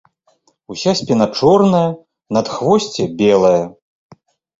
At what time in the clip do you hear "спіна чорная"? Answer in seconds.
0.99-1.81